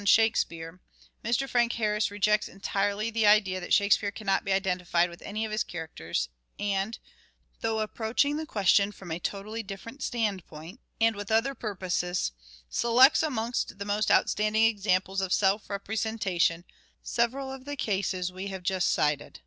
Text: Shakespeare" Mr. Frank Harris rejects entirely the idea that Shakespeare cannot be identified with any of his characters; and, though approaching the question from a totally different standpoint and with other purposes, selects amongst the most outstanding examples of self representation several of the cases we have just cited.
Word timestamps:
Shakespeare" 0.07 0.79
Mr. 1.23 1.47
Frank 1.47 1.73
Harris 1.73 2.09
rejects 2.09 2.47
entirely 2.47 3.11
the 3.11 3.27
idea 3.27 3.59
that 3.59 3.71
Shakespeare 3.71 4.09
cannot 4.09 4.43
be 4.43 4.51
identified 4.51 5.11
with 5.11 5.21
any 5.21 5.45
of 5.45 5.51
his 5.51 5.61
characters; 5.63 6.27
and, 6.57 6.97
though 7.59 7.81
approaching 7.81 8.35
the 8.35 8.47
question 8.47 8.91
from 8.91 9.11
a 9.11 9.19
totally 9.19 9.61
different 9.61 10.01
standpoint 10.01 10.79
and 10.99 11.15
with 11.15 11.31
other 11.31 11.53
purposes, 11.53 12.31
selects 12.67 13.21
amongst 13.21 13.77
the 13.77 13.85
most 13.85 14.09
outstanding 14.09 14.63
examples 14.65 15.21
of 15.21 15.31
self 15.31 15.69
representation 15.69 16.65
several 17.03 17.51
of 17.51 17.65
the 17.65 17.75
cases 17.75 18.31
we 18.31 18.47
have 18.47 18.63
just 18.63 18.89
cited. 18.91 19.39